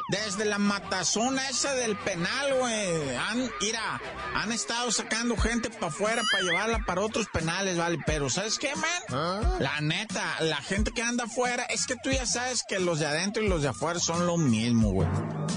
Desde 0.09 0.45
la 0.47 0.59
matazona 0.59 1.49
esa 1.49 1.75
del 1.75 1.97
penal, 1.97 2.55
güey. 2.59 3.17
Han, 3.17 3.51
mira, 3.61 4.01
han 4.35 4.53
estado 4.53 4.91
sacando 4.91 5.37
gente 5.37 5.71
para 5.71 5.89
afuera 5.89 6.23
para 6.33 6.45
llevarla 6.45 6.79
para 6.87 7.03
otros 7.03 7.27
penales, 7.33 7.77
¿vale? 7.77 7.99
Pero 8.07 8.31
¿sabes 8.31 8.59
qué, 8.59 8.75
man? 8.75 9.03
¿Ah? 9.11 9.57
La 9.61 9.81
neta, 9.81 10.25
la 10.41 10.57
gente 10.57 10.93
que 10.93 11.03
anda 11.03 11.25
afuera, 11.25 11.65
es 11.65 11.87
que 11.87 11.97
tú 11.97 12.11
ya 12.11 12.27
sabes 12.27 12.65
que 12.67 12.79
los 12.79 12.99
de 13.01 13.07
adentro 13.07 13.43
y 13.43 13.49
los 13.49 13.63
de 13.63 13.69
afuera 13.69 14.01
son 14.01 14.27
lo 14.27 14.39
mismo, 14.39 14.93
güey. 14.93 15.09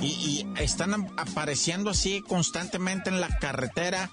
Y, 0.01 0.07
y 0.57 0.61
están 0.61 1.13
apareciendo 1.17 1.91
así 1.91 2.21
constantemente 2.21 3.09
en 3.09 3.21
la 3.21 3.37
carretera 3.39 4.09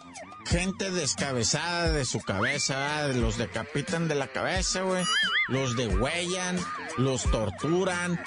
gente 0.49 0.91
descabezada 0.91 1.93
de 1.93 2.05
su 2.07 2.21
cabeza, 2.21 3.09
los 3.09 3.37
decapitan 3.37 4.09
de 4.09 4.15
la 4.15 4.29
cabeza, 4.29 4.83
güey, 4.83 5.05
los 5.49 5.77
degüellan, 5.77 6.59
los 6.97 7.23
torturan, 7.25 8.19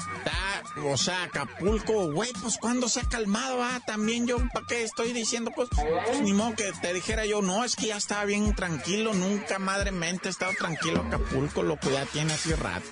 o 0.86 0.98
sea, 0.98 1.24
Acapulco, 1.24 2.12
güey, 2.12 2.32
pues 2.42 2.58
cuando 2.58 2.88
se 2.90 3.00
ha 3.00 3.10
calmado, 3.10 3.64
ah, 3.64 3.82
también 3.86 4.28
yo, 4.28 4.38
¿para 4.54 4.66
qué 4.68 4.84
estoy 4.84 5.14
diciendo? 5.14 5.52
Pues, 5.56 5.70
pues, 5.70 6.22
ni 6.22 6.34
modo 6.34 6.56
que 6.56 6.72
te 6.82 6.94
dijera 6.94 7.26
yo, 7.26 7.42
no, 7.42 7.64
es 7.64 7.76
que 7.76 7.88
ya 7.88 7.98
estaba 7.98 8.26
bien 8.26 8.54
tranquilo, 8.56 9.14
nunca 9.14 9.58
madremente 9.58 10.28
he 10.28 10.32
estado 10.32 10.52
tranquilo 10.58 11.02
Acapulco, 11.02 11.64
lo 11.64 11.80
que 11.80 11.92
ya 11.92 12.06
tiene 12.06 12.34
hace 12.34 12.56
rato. 12.56 12.88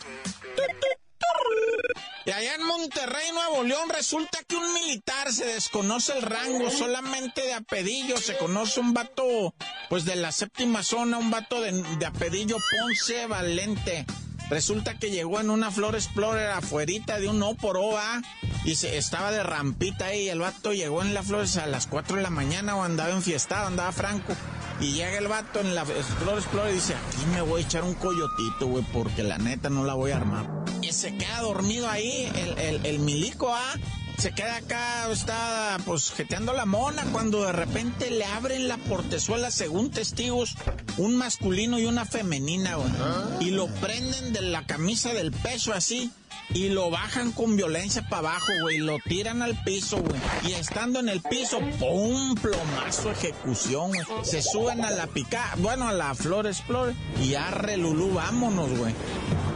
Y 2.29 2.31
allá 2.31 2.53
en 2.53 2.63
Monterrey, 2.63 3.31
Nuevo 3.33 3.63
León, 3.63 3.89
resulta 3.89 4.37
que 4.47 4.55
un 4.55 4.71
militar 4.75 5.33
se 5.33 5.45
desconoce 5.45 6.15
el 6.15 6.21
rango 6.21 6.69
solamente 6.69 7.41
de 7.41 7.53
apedillo. 7.53 8.17
Se 8.17 8.37
conoce 8.37 8.79
un 8.79 8.93
vato, 8.93 9.55
pues 9.89 10.05
de 10.05 10.15
la 10.15 10.31
séptima 10.31 10.83
zona, 10.83 11.17
un 11.17 11.31
vato 11.31 11.59
de, 11.59 12.05
apedillo 12.05 12.57
Ponce 12.69 13.25
Valente. 13.25 14.05
Resulta 14.51 14.99
que 14.99 15.09
llegó 15.09 15.39
en 15.39 15.49
una 15.49 15.71
Flor 15.71 15.95
Explorer 15.95 16.51
afuerita 16.51 17.19
de 17.19 17.29
un 17.29 17.41
O 17.41 17.55
por 17.55 17.77
OVA 17.77 18.21
y 18.63 18.75
se, 18.75 18.99
estaba 18.99 19.31
de 19.31 19.41
rampita 19.41 20.05
ahí. 20.05 20.29
El 20.29 20.41
vato 20.41 20.71
llegó 20.71 21.01
en 21.01 21.15
la 21.15 21.23
Flores 21.23 21.57
a 21.57 21.65
las 21.65 21.87
4 21.87 22.17
de 22.17 22.21
la 22.21 22.29
mañana 22.29 22.75
o 22.75 22.83
andaba 22.83 23.09
enfiestado, 23.09 23.65
andaba 23.65 23.91
franco. 23.91 24.35
Y 24.81 24.93
llega 24.93 25.17
el 25.17 25.27
vato 25.27 25.59
en 25.59 25.75
la 25.75 25.85
Flor 25.85 26.37
Explorer 26.37 26.71
y 26.71 26.75
dice, 26.75 26.95
aquí 26.95 27.25
me 27.33 27.41
voy 27.41 27.61
a 27.61 27.65
echar 27.65 27.83
un 27.83 27.95
coyotito, 27.95 28.67
güey, 28.67 28.85
porque 28.93 29.23
la 29.23 29.37
neta 29.37 29.69
no 29.69 29.83
la 29.83 29.93
voy 29.93 30.11
a 30.11 30.17
armar 30.17 30.59
se 30.91 31.15
queda 31.15 31.41
dormido 31.41 31.89
ahí, 31.89 32.29
el, 32.57 32.85
el, 32.85 32.99
milico, 32.99 33.53
¿ah? 33.53 33.73
Se 34.17 34.33
queda 34.33 34.57
acá, 34.57 35.09
está 35.11 35.77
pues 35.85 36.11
jeteando 36.11 36.51
la 36.51 36.65
mona 36.65 37.03
cuando 37.13 37.45
de 37.45 37.53
repente 37.53 38.11
le 38.11 38.25
abren 38.25 38.67
la 38.67 38.75
portezuela, 38.77 39.49
según 39.49 39.91
testigos, 39.91 40.55
un 40.97 41.15
masculino 41.15 41.79
y 41.79 41.85
una 41.85 42.03
femenina, 42.03 42.75
güey. 42.75 42.91
Y 43.39 43.51
lo 43.51 43.67
prenden 43.67 44.33
de 44.33 44.41
la 44.41 44.65
camisa 44.65 45.13
del 45.13 45.31
pecho 45.31 45.73
así 45.73 46.11
y 46.53 46.69
lo 46.69 46.89
bajan 46.89 47.31
con 47.31 47.55
violencia 47.55 48.01
para 48.09 48.29
abajo, 48.29 48.51
güey. 48.61 48.77
Lo 48.79 48.97
tiran 48.99 49.41
al 49.41 49.61
piso, 49.63 49.97
güey. 50.01 50.19
Y 50.47 50.53
estando 50.53 50.99
en 50.99 51.09
el 51.09 51.21
piso, 51.21 51.59
¡pum! 51.79 52.35
Plomazo, 52.35 53.11
ejecución. 53.11 53.91
Se 54.23 54.41
suben 54.41 54.83
a 54.83 54.91
la 54.91 55.07
pica, 55.07 55.53
bueno, 55.57 55.87
a 55.87 55.93
la 55.93 56.15
Flor 56.15 56.47
Explorer 56.47 56.95
y 57.21 57.35
arre 57.35 57.77
Lulú, 57.77 58.13
vámonos, 58.13 58.69
güey. 58.77 58.93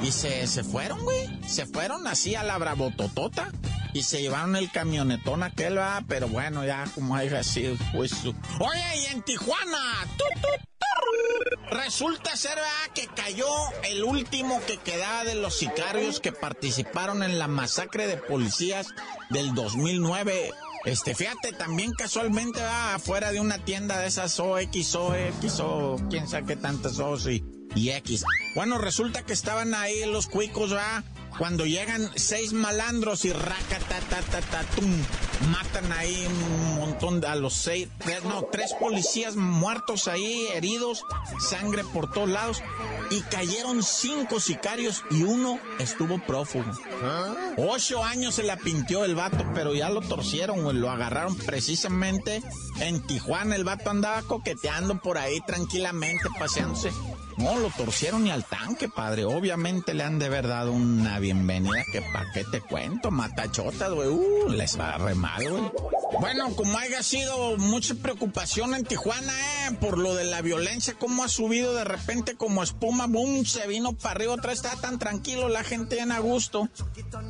Y 0.01 0.11
se, 0.11 0.45
se 0.47 0.63
fueron, 0.63 1.03
güey. 1.03 1.29
Se 1.47 1.65
fueron 1.65 2.07
así 2.07 2.35
a 2.35 2.43
la 2.43 2.57
bravototota. 2.57 3.51
Y 3.93 4.01
se 4.01 4.21
llevaron 4.21 4.55
el 4.55 4.71
camionetón 4.71 5.43
aquel, 5.43 5.77
va. 5.77 6.03
Pero 6.07 6.27
bueno, 6.27 6.65
ya 6.65 6.85
como 6.95 7.15
haya 7.15 7.43
sido, 7.43 7.75
pues. 7.93 8.11
Oye, 8.25 8.97
y 9.01 9.13
en 9.13 9.21
Tijuana. 9.21 10.07
Resulta 11.73 12.37
ser 12.37 12.55
¿verdad? 12.55 12.93
que 12.93 13.07
cayó 13.07 13.47
el 13.83 14.03
último 14.03 14.61
que 14.67 14.77
quedaba 14.77 15.23
de 15.23 15.33
los 15.33 15.57
sicarios 15.57 16.19
que 16.19 16.31
participaron 16.31 17.23
en 17.23 17.39
la 17.39 17.47
masacre 17.47 18.05
de 18.05 18.17
policías 18.17 18.87
del 19.31 19.55
2009. 19.55 20.51
Este, 20.85 21.15
fíjate, 21.15 21.51
también 21.53 21.93
casualmente 21.93 22.61
va 22.61 22.93
afuera 22.93 23.31
de 23.31 23.39
una 23.39 23.57
tienda 23.65 23.97
de 23.99 24.07
esas 24.07 24.39
OX, 24.39 24.93
OX 24.93 25.59
o 25.61 25.95
quién 26.11 26.27
sabe 26.27 26.45
qué 26.45 26.55
tantas 26.57 26.99
O 26.99 27.17
y 27.29 27.43
y 27.75 27.89
X. 27.89 28.23
Bueno, 28.55 28.77
resulta 28.77 29.25
que 29.25 29.33
estaban 29.33 29.73
ahí 29.73 30.05
los 30.05 30.27
cuicos, 30.27 30.73
¿va? 30.75 31.03
Cuando 31.37 31.65
llegan 31.65 32.11
seis 32.15 32.53
malandros 32.53 33.25
y 33.25 33.33
raca, 33.33 33.79
ta, 33.89 33.99
ta, 33.99 34.21
ta, 34.21 34.41
ta, 34.41 34.63
tum, 34.75 34.91
matan 35.49 35.91
ahí 35.91 36.27
un 36.27 36.75
montón 36.75 37.21
de, 37.21 37.27
a 37.27 37.35
los 37.35 37.53
seis, 37.53 37.87
no, 38.23 38.43
tres 38.51 38.73
policías 38.79 39.35
muertos 39.35 40.07
ahí, 40.07 40.47
heridos, 40.53 41.03
sangre 41.39 41.83
por 41.83 42.11
todos 42.11 42.29
lados, 42.29 42.61
y 43.09 43.21
cayeron 43.21 43.81
cinco 43.81 44.39
sicarios 44.39 45.03
y 45.09 45.23
uno 45.23 45.59
estuvo 45.79 46.19
prófugo. 46.19 46.71
Ocho 47.57 48.03
años 48.03 48.35
se 48.35 48.43
la 48.43 48.57
pintió 48.57 49.03
el 49.03 49.15
vato, 49.15 49.43
pero 49.55 49.73
ya 49.73 49.89
lo 49.89 50.01
torcieron, 50.01 50.79
lo 50.79 50.91
agarraron 50.91 51.35
precisamente 51.35 52.43
en 52.79 53.01
Tijuana. 53.05 53.55
El 53.55 53.63
vato 53.63 53.89
andaba 53.89 54.21
coqueteando 54.21 55.01
por 55.01 55.17
ahí 55.17 55.41
tranquilamente, 55.41 56.29
paseándose 56.37 56.91
no, 57.37 57.57
lo 57.57 57.69
torcieron 57.69 58.23
ni 58.23 58.31
al 58.31 58.45
tanque, 58.45 58.89
padre. 58.89 59.25
Obviamente 59.25 59.93
le 59.93 60.03
han 60.03 60.19
de 60.19 60.25
haber 60.25 60.47
dado 60.47 60.71
una 60.71 61.19
bienvenida 61.19 61.83
que 61.91 62.01
pa' 62.01 62.25
qué 62.33 62.43
te 62.45 62.61
cuento, 62.61 63.11
matachotas, 63.11 63.91
güey. 63.91 64.07
Uh, 64.07 64.49
les 64.49 64.79
va 64.79 64.97
re 64.97 65.15
mal. 65.15 65.71
Bueno, 66.19 66.55
como 66.55 66.77
haya 66.77 67.01
sido 67.03 67.57
mucha 67.57 67.95
preocupación 67.95 68.75
en 68.75 68.83
Tijuana, 68.83 69.33
eh, 69.67 69.77
por 69.79 69.97
lo 69.97 70.13
de 70.15 70.25
la 70.25 70.41
violencia, 70.41 70.95
cómo 70.97 71.23
ha 71.23 71.27
subido 71.27 71.73
de 71.73 71.83
repente 71.83 72.35
como 72.35 72.63
espuma, 72.63 73.07
boom, 73.07 73.45
se 73.45 73.67
vino 73.67 73.93
para 73.93 74.11
arriba, 74.11 74.33
otra 74.33 74.53
estaba 74.53 74.79
tan 74.79 74.99
tranquilo, 74.99 75.49
la 75.49 75.63
gente 75.63 75.99
en 75.99 76.11
a 76.11 76.19
gusto. 76.19 76.69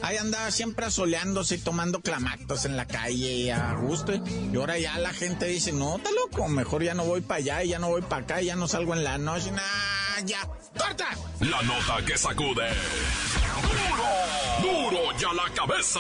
Ahí 0.02 0.18
andaba 0.18 0.52
siempre 0.52 0.86
asoleándose 0.86 1.56
y 1.56 1.60
tomando 1.60 2.02
clamatos 2.02 2.66
en 2.66 2.78
la 2.78 2.86
calle 2.86 3.52
a 3.52 3.74
gusto. 3.76 4.14
Y 4.14 4.56
ahora 4.56 4.78
ya 4.78 4.98
la 4.98 5.14
gente 5.14 5.46
dice, 5.46 5.72
no, 5.72 5.98
está 5.98 6.12
loco, 6.12 6.48
mejor 6.48 6.84
ya 6.84 6.94
no 6.94 7.06
voy 7.06 7.22
para 7.22 7.40
allá 7.40 7.64
y 7.64 7.70
ya 7.70 7.80
no 7.80 7.90
voy 7.90 8.02
para 8.02 8.24
acá 8.24 8.42
ya 8.42 8.56
no 8.56 8.68
salgo 8.68 8.94
en 8.94 9.04
la 9.04 9.18
noche, 9.18 9.52
nah, 9.52 10.26
ya, 10.26 10.40
corta. 10.78 11.08
La 11.40 11.62
nota 11.64 12.06
que 12.06 12.18
sacude. 12.18 12.70
Duro, 14.62 14.90
duro 14.92 15.18
ya 15.18 15.34
la 15.34 15.54
cabeza. 15.54 16.00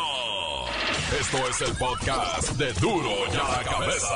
Esto 1.19 1.37
es 1.47 1.61
el 1.61 1.75
podcast 1.75 2.49
de 2.53 2.73
Duro 2.73 3.11
y 3.31 3.35
a 3.35 3.57
la 3.57 3.63
Cabeza. 3.63 4.15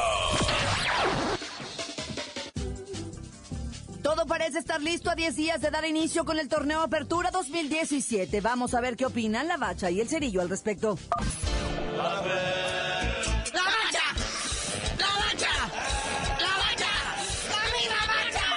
Todo 4.01 4.25
parece 4.25 4.57
estar 4.57 4.81
listo 4.81 5.11
a 5.11 5.15
10 5.15 5.35
días 5.35 5.61
de 5.61 5.69
dar 5.69 5.85
inicio 5.85 6.25
con 6.25 6.39
el 6.39 6.49
torneo 6.49 6.81
Apertura 6.81 7.29
2017. 7.29 8.41
Vamos 8.41 8.73
a 8.73 8.81
ver 8.81 8.95
qué 8.95 9.05
opinan 9.05 9.47
la 9.47 9.57
Bacha 9.57 9.91
y 9.91 10.01
el 10.01 10.09
Cerillo 10.09 10.41
al 10.41 10.49
respecto. 10.49 10.97
¡La 11.95 12.03
Bacha! 12.03 12.31
¡La 13.53 13.63
Bacha! 15.19 15.53
¡La 16.39 16.57
Bacha! 16.57 16.93
¡La 17.89 18.01
Bacha! 18.07 18.49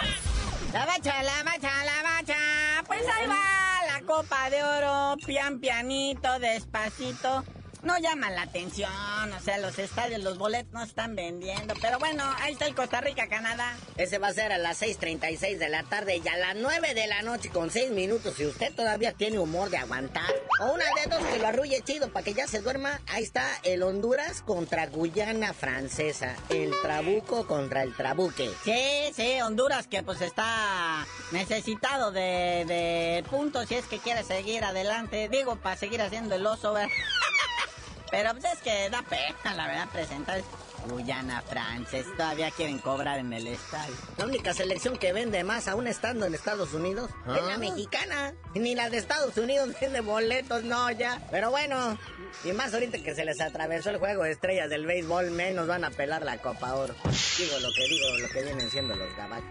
¡La 0.72 0.86
Bacha, 0.86 1.22
la 1.22 1.42
Bacha, 1.42 1.84
la 1.84 2.02
Bacha! 2.02 2.84
Pues 2.86 3.02
ahí 3.02 3.26
va 3.28 3.80
la 3.92 4.06
Copa 4.06 4.48
de 4.48 4.64
Oro, 4.64 5.16
pian 5.26 5.60
pianito, 5.60 6.38
despacito 6.38 7.44
no 7.82 7.98
llama 7.98 8.30
la 8.30 8.42
atención. 8.42 8.90
O 9.36 9.40
sea, 9.40 9.58
los 9.58 9.78
estadios, 9.78 10.22
los 10.22 10.38
boletos 10.38 10.72
no 10.72 10.82
están 10.82 11.14
vendiendo. 11.14 11.74
Pero 11.80 11.98
bueno, 11.98 12.24
ahí 12.40 12.52
está 12.52 12.66
el 12.66 12.74
Costa 12.74 13.00
Rica, 13.00 13.28
Canadá. 13.28 13.76
Ese 13.96 14.18
va 14.18 14.28
a 14.28 14.32
ser 14.32 14.52
a 14.52 14.58
las 14.58 14.82
6.36 14.82 15.58
de 15.58 15.68
la 15.68 15.82
tarde 15.84 16.20
y 16.24 16.28
a 16.28 16.36
las 16.36 16.56
9 16.56 16.94
de 16.94 17.06
la 17.06 17.22
noche 17.22 17.50
con 17.50 17.70
6 17.70 17.90
minutos. 17.90 18.34
Si 18.36 18.46
usted 18.46 18.74
todavía 18.74 19.12
tiene 19.12 19.38
humor 19.38 19.70
de 19.70 19.78
aguantar. 19.78 20.30
O 20.60 20.72
una 20.72 20.84
de 21.02 21.10
dos 21.10 21.24
que 21.24 21.38
lo 21.38 21.46
arrulle 21.46 21.80
chido 21.82 22.12
para 22.12 22.24
que 22.24 22.34
ya 22.34 22.46
se 22.46 22.60
duerma. 22.60 23.00
Ahí 23.08 23.22
está 23.22 23.46
el 23.62 23.82
Honduras 23.82 24.42
contra 24.42 24.86
Guyana 24.86 25.52
Francesa. 25.52 26.36
El 26.48 26.72
Trabuco 26.82 27.46
contra 27.46 27.82
el 27.82 27.94
Trabuque. 27.94 28.50
Sí, 28.64 29.12
sí, 29.14 29.40
Honduras 29.40 29.86
que 29.86 30.02
pues 30.02 30.20
está 30.20 31.06
necesitado 31.32 32.12
de, 32.12 32.64
de 32.66 33.24
puntos 33.30 33.68
si 33.68 33.74
es 33.74 33.86
que 33.86 33.98
quiere 33.98 34.24
seguir 34.24 34.64
adelante. 34.64 35.28
Digo, 35.28 35.56
para 35.56 35.76
seguir 35.76 36.02
haciendo 36.02 36.34
el 36.34 36.46
oso, 36.46 36.72
¿verdad? 36.72 36.90
Pero 38.10 38.32
pues 38.32 38.44
es 38.44 38.58
que 38.60 38.90
da 38.90 39.02
pena, 39.02 39.54
la 39.54 39.66
verdad, 39.66 39.88
presentar 39.92 40.42
Guyana 40.88 41.42
Frances. 41.42 42.06
Todavía 42.16 42.50
quieren 42.50 42.78
cobrar 42.78 43.18
en 43.18 43.32
el 43.32 43.46
estadio. 43.46 43.94
La 44.16 44.26
única 44.26 44.54
selección 44.54 44.96
que 44.96 45.12
vende 45.12 45.44
más, 45.44 45.68
aún 45.68 45.86
estando 45.86 46.26
en 46.26 46.34
Estados 46.34 46.72
Unidos, 46.74 47.10
es 47.26 47.42
la 47.44 47.54
ah. 47.54 47.58
mexicana. 47.58 48.34
Ni 48.54 48.74
la 48.74 48.90
de 48.90 48.98
Estados 48.98 49.36
Unidos 49.36 49.70
vende 49.80 50.00
boletos, 50.00 50.64
no, 50.64 50.90
ya. 50.90 51.20
Pero 51.30 51.50
bueno, 51.50 51.98
y 52.44 52.52
más 52.52 52.74
ahorita 52.74 52.98
que 52.98 53.14
se 53.14 53.24
les 53.24 53.40
atravesó 53.40 53.90
el 53.90 53.98
juego 53.98 54.24
de 54.24 54.32
estrellas 54.32 54.70
del 54.70 54.86
béisbol, 54.86 55.30
menos 55.30 55.66
van 55.66 55.84
a 55.84 55.90
pelar 55.90 56.22
la 56.22 56.38
Copa 56.38 56.74
Oro. 56.74 56.94
Digo 57.38 57.58
lo 57.60 57.72
que 57.72 57.84
digo, 57.88 58.18
lo 58.18 58.28
que 58.28 58.42
vienen 58.42 58.70
siendo 58.70 58.94
los 58.94 59.14
gabachos. 59.16 59.46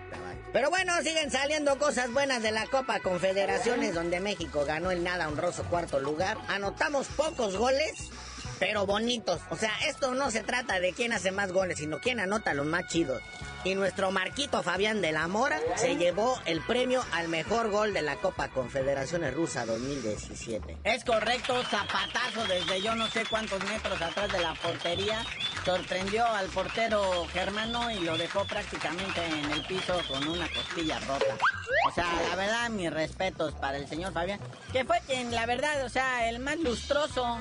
Pero 0.52 0.72
bueno, 0.72 0.94
siguen 1.04 1.30
saliendo 1.30 1.78
cosas 1.78 2.12
buenas 2.12 2.42
de 2.42 2.52
la 2.52 2.66
Copa 2.66 3.00
Confederaciones, 3.00 3.94
donde 3.94 4.20
México 4.20 4.66
ganó 4.66 4.90
el 4.90 5.04
nada 5.04 5.28
honroso 5.28 5.64
cuarto 5.66 6.00
lugar. 6.00 6.38
Anotamos 6.48 7.08
pocos 7.08 7.56
goles 7.56 8.10
pero 8.60 8.86
bonitos. 8.86 9.42
O 9.50 9.56
sea, 9.56 9.72
esto 9.88 10.14
no 10.14 10.30
se 10.32 10.44
trata 10.44 10.80
de 10.80 10.94
quién 10.94 11.14
hace 11.14 11.32
más 11.32 11.52
goles, 11.52 11.80
sino 11.80 12.00
quién 12.00 12.20
anota 12.20 12.54
los 12.54 12.66
más 12.66 12.88
chidos. 12.88 13.22
Y 13.64 13.76
nuestro 13.76 14.12
Marquito 14.12 14.64
Fabián 14.64 15.02
de 15.02 15.12
la 15.12 15.28
Mora 15.28 15.60
se 15.76 15.98
llevó 15.98 16.40
el 16.46 16.62
premio 16.62 17.04
al 17.12 17.28
mejor 17.28 17.70
gol 17.70 17.94
de 17.94 18.02
la 18.02 18.16
Copa 18.16 18.48
Confederaciones 18.50 19.34
Rusa 19.34 19.66
2017. 19.66 20.78
Es 20.86 21.04
correcto, 21.04 21.62
zapatazo 21.64 22.46
desde 22.48 22.82
yo 22.82 22.96
no 22.96 23.08
sé 23.08 23.24
cuántos 23.30 23.62
metros 23.66 24.02
atrás 24.02 24.32
de 24.32 24.40
la 24.40 24.54
portería. 24.56 25.26
Sorprendió 25.66 26.26
al 26.26 26.48
portero 26.48 27.26
germano 27.34 27.92
y 27.92 28.00
lo 28.00 28.18
dejó 28.18 28.46
prácticamente 28.46 29.26
en 29.26 29.52
el 29.52 29.66
piso 29.66 30.00
con 30.08 30.26
una 30.26 30.48
costilla 30.54 31.00
rota. 31.02 31.36
O 31.88 31.92
sea, 31.92 32.08
la 32.30 32.36
verdad, 32.36 32.70
mis 32.70 32.92
respetos 32.92 33.54
para 33.56 33.78
el 33.78 33.88
señor 33.88 34.14
Fabián, 34.14 34.40
que 34.72 34.86
fue 34.86 35.02
quien, 35.06 35.32
la 35.32 35.46
verdad, 35.46 35.84
o 35.86 35.90
sea, 35.90 36.30
el 36.30 36.40
más 36.40 36.58
lustroso 36.60 37.40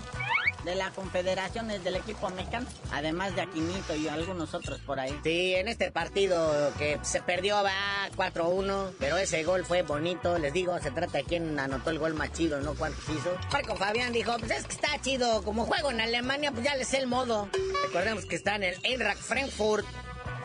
de 0.64 0.74
la 0.74 0.90
confederación 0.90 1.70
es 1.70 1.82
del 1.84 1.96
equipo 1.96 2.28
mexicano, 2.30 2.66
además 2.92 3.34
de 3.34 3.42
Aquinito 3.42 3.94
y 3.94 4.08
algunos 4.08 4.54
otros 4.54 4.80
por 4.80 5.00
ahí. 5.00 5.18
Sí, 5.22 5.54
en 5.54 5.68
este 5.68 5.90
partido 5.90 6.72
que 6.78 6.98
se 7.02 7.22
perdió 7.22 7.62
va 7.62 8.08
4-1, 8.16 8.92
pero 8.98 9.16
ese 9.16 9.44
gol 9.44 9.64
fue 9.64 9.82
bonito, 9.82 10.38
les 10.38 10.52
digo, 10.52 10.78
se 10.80 10.90
trata 10.90 11.18
de 11.18 11.24
quién 11.24 11.58
anotó 11.58 11.90
el 11.90 11.98
gol 11.98 12.14
más 12.14 12.32
chido, 12.32 12.60
no 12.60 12.74
cuántos 12.74 13.08
hizo. 13.08 13.36
Marco 13.52 13.76
Fabián 13.76 14.12
dijo, 14.12 14.36
pues 14.38 14.50
es 14.50 14.66
que 14.66 14.74
está 14.74 15.00
chido, 15.00 15.42
como 15.42 15.64
juego 15.66 15.90
en 15.90 16.00
Alemania, 16.00 16.50
pues 16.52 16.64
ya 16.64 16.74
les 16.76 16.88
sé 16.88 16.98
el 16.98 17.06
modo. 17.06 17.48
Recordemos 17.84 18.26
que 18.26 18.36
está 18.36 18.56
en 18.56 18.64
el 18.64 18.76
Eintracht 18.82 19.20
Frankfurt 19.20 19.86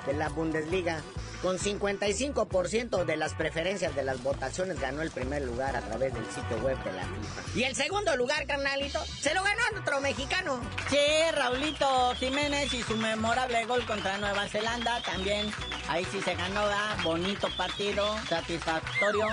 de 0.06 0.13
la 0.13 0.30
Bundesliga. 0.30 1.02
Con 1.43 1.60
55% 1.60 3.03
de 3.03 3.17
las 3.17 3.34
preferencias 3.34 3.93
de 3.93 4.03
las 4.03 4.23
votaciones 4.23 4.79
ganó 4.79 5.01
el 5.01 5.12
primer 5.12 5.41
lugar 5.41 5.75
a 5.75 5.82
través 5.82 6.13
del 6.13 6.25
sitio 6.27 6.58
web 6.63 6.82
de 6.86 6.93
la 6.93 7.03
FIFA. 7.03 7.60
Y 7.60 7.63
el 7.63 7.75
segundo 7.75 8.15
lugar, 8.15 8.47
carnalito, 8.47 9.03
se 9.19 9.34
lo 9.34 9.43
ganó 9.43 9.62
otro 9.82 9.99
mexicano. 9.99 10.62
Sí, 10.89 10.97
Raulito 11.34 12.15
Jiménez 12.15 12.73
y 12.73 12.82
su 12.84 12.95
memorable 12.95 13.65
gol 13.65 13.86
contra 13.86 14.17
Nueva 14.19 14.47
Zelanda 14.47 15.01
también. 15.01 15.51
Ahí 15.89 16.06
sí 16.10 16.21
se 16.21 16.34
ganó, 16.34 16.62
bonito 17.03 17.49
partido, 17.58 18.15
satisfactorio 18.29 19.27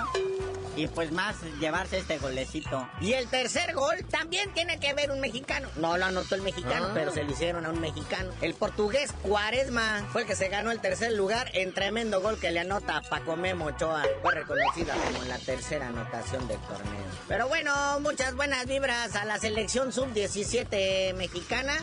y 0.76 0.86
pues 0.88 1.10
más 1.12 1.36
llevarse 1.60 1.98
este 1.98 2.18
golecito. 2.18 2.88
Y 3.00 3.12
el 3.14 3.28
tercer 3.28 3.74
gol 3.74 3.96
también 4.10 4.52
tiene 4.54 4.78
que 4.78 4.92
ver 4.94 5.10
un 5.10 5.20
mexicano. 5.20 5.68
No 5.76 5.96
lo 5.96 6.04
anotó 6.06 6.34
el 6.34 6.42
mexicano, 6.42 6.86
Ah. 6.88 6.92
pero 6.94 7.12
se 7.12 7.24
lo 7.24 7.32
hicieron 7.32 7.66
a 7.66 7.70
un 7.70 7.80
mexicano. 7.80 8.32
El 8.40 8.54
portugués 8.54 9.12
Cuaresma 9.22 10.06
fue 10.12 10.22
el 10.22 10.26
que 10.26 10.36
se 10.36 10.48
ganó 10.48 10.70
el 10.70 10.80
tercer 10.80 11.12
lugar 11.12 11.50
en 11.54 11.74
tremendo 11.74 12.20
gol 12.20 12.38
que 12.38 12.50
le 12.50 12.60
anota 12.60 12.98
a 12.98 13.02
Paco 13.02 13.36
Memo 13.36 13.66
Ochoa. 13.66 14.04
Fue 14.22 14.34
reconocida 14.34 14.94
como 14.94 15.24
la 15.24 15.38
tercera 15.38 15.88
anotación 15.88 16.46
del 16.48 16.58
torneo. 16.60 17.04
Pero 17.28 17.48
bueno, 17.48 18.00
muchas 18.00 18.34
buenas 18.34 18.66
vibras 18.66 19.14
a 19.16 19.24
la 19.24 19.38
selección 19.38 19.92
sub-17 19.92 21.14
mexicana 21.14 21.74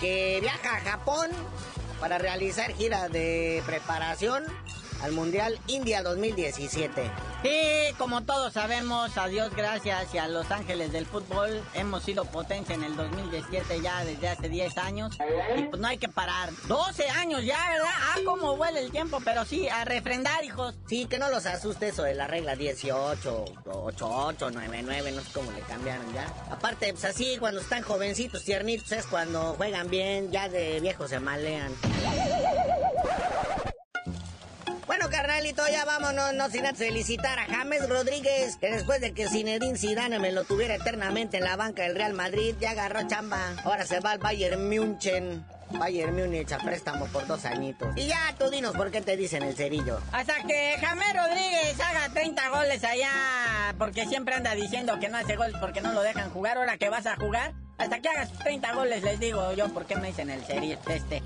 que 0.00 0.38
viaja 0.40 0.76
a 0.76 0.80
Japón 0.80 1.30
para 2.00 2.18
realizar 2.18 2.72
gira 2.74 3.08
de 3.08 3.62
preparación 3.64 4.44
al 5.02 5.12
Mundial 5.12 5.58
India 5.66 6.02
2017. 6.02 7.10
Sí, 7.42 7.94
como 7.98 8.22
todos 8.22 8.52
sabemos, 8.52 9.16
a 9.16 9.28
Dios 9.28 9.54
gracias 9.54 10.14
y 10.14 10.18
a 10.18 10.26
Los 10.28 10.50
Ángeles 10.50 10.92
del 10.92 11.06
fútbol 11.06 11.62
hemos 11.74 12.02
sido 12.02 12.24
potencia 12.24 12.74
en 12.74 12.82
el 12.82 12.96
2017 12.96 13.80
ya 13.82 14.04
desde 14.04 14.28
hace 14.28 14.48
10 14.48 14.78
años 14.78 15.16
y 15.56 15.62
pues 15.62 15.80
no 15.80 15.86
hay 15.88 15.98
que 15.98 16.08
parar. 16.08 16.50
12 16.66 17.08
años 17.10 17.44
ya, 17.44 17.58
¿verdad? 17.70 17.88
Ah, 17.94 18.18
cómo 18.24 18.56
vuela 18.56 18.80
el 18.80 18.90
tiempo, 18.90 19.20
pero 19.24 19.44
sí, 19.44 19.68
a 19.68 19.84
refrendar, 19.84 20.44
hijos. 20.44 20.74
Sí, 20.88 21.06
que 21.06 21.18
no 21.18 21.30
los 21.30 21.46
asuste 21.46 21.88
eso 21.88 22.02
de 22.02 22.14
la 22.14 22.26
regla 22.26 22.56
18, 22.56 23.44
88, 23.64 24.50
99, 24.50 25.12
no 25.12 25.20
sé 25.22 25.28
cómo 25.32 25.52
le 25.52 25.60
cambiaron 25.60 26.12
ya. 26.12 26.26
Aparte, 26.50 26.92
pues 26.92 27.04
así, 27.04 27.36
cuando 27.38 27.60
están 27.60 27.82
jovencitos, 27.82 28.44
tiernitos, 28.44 28.90
es 28.92 29.06
cuando 29.06 29.54
juegan 29.54 29.88
bien, 29.88 30.30
ya 30.32 30.48
de 30.48 30.80
viejos 30.80 31.10
se 31.10 31.20
malean. 31.20 31.72
Carnalito, 35.36 35.68
ya 35.70 35.84
vámonos, 35.84 36.32
no 36.32 36.48
sin 36.48 36.64
felicitar 36.74 37.38
a 37.38 37.44
James 37.44 37.86
Rodríguez, 37.90 38.56
que 38.56 38.70
después 38.70 39.02
de 39.02 39.12
que 39.12 39.28
Zinedine 39.28 39.76
Zidane 39.76 40.18
me 40.18 40.32
lo 40.32 40.44
tuviera 40.44 40.76
eternamente 40.76 41.36
en 41.36 41.44
la 41.44 41.56
banca 41.56 41.82
del 41.82 41.94
Real 41.94 42.14
Madrid, 42.14 42.54
ya 42.58 42.70
agarró 42.70 43.06
chamba. 43.06 43.52
Ahora 43.62 43.84
se 43.84 44.00
va 44.00 44.12
al 44.12 44.18
Bayern 44.18 44.66
München. 44.66 45.44
Bayern 45.72 46.16
Múnich 46.16 46.50
a 46.52 46.58
préstamo 46.58 47.04
por 47.08 47.26
dos 47.26 47.44
añitos. 47.44 47.94
Y 47.96 48.06
ya, 48.06 48.34
tú 48.38 48.48
dinos 48.48 48.74
por 48.74 48.90
qué 48.90 49.02
te 49.02 49.14
dicen 49.18 49.42
el 49.42 49.54
cerillo. 49.54 50.00
Hasta 50.10 50.42
que 50.44 50.76
Jamés 50.80 51.12
Rodríguez 51.14 51.78
haga 51.80 52.08
30 52.14 52.48
goles 52.48 52.82
allá, 52.82 53.74
porque 53.76 54.06
siempre 54.06 54.36
anda 54.36 54.54
diciendo 54.54 54.98
que 54.98 55.10
no 55.10 55.18
hace 55.18 55.36
goles 55.36 55.56
porque 55.60 55.82
no 55.82 55.92
lo 55.92 56.00
dejan 56.00 56.30
jugar. 56.30 56.56
Ahora 56.56 56.78
que 56.78 56.88
vas 56.88 57.04
a 57.04 57.16
jugar, 57.16 57.52
hasta 57.76 58.00
que 58.00 58.08
hagas 58.08 58.32
30 58.38 58.72
goles 58.72 59.02
les 59.02 59.20
digo 59.20 59.52
yo 59.52 59.68
por 59.68 59.84
qué 59.84 59.96
me 59.96 60.06
dicen 60.06 60.30
el 60.30 60.42
cerillo 60.46 60.78
este. 60.88 61.22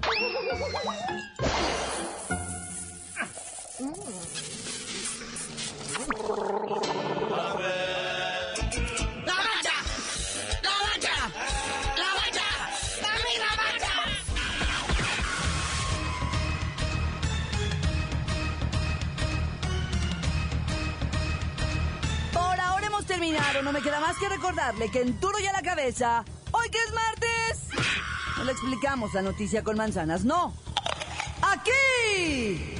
No 23.63 23.73
me 23.73 23.83
queda 23.83 24.01
más 24.01 24.17
que 24.19 24.29
recordarle 24.29 24.91
que 24.91 25.03
en 25.03 25.21
Duro 25.21 25.39
y 25.39 25.47
a 25.47 25.53
la 25.53 25.63
cabeza, 25.63 26.25
hoy 26.51 26.69
que 26.71 26.79
es 26.79 26.93
martes, 26.93 27.69
no 28.37 28.45
le 28.45 28.53
explicamos 28.53 29.15
la 29.15 29.23
noticia 29.23 29.63
con 29.63 29.77
manzanas, 29.77 30.25
no. 30.25 30.55
Aquí 31.43 32.80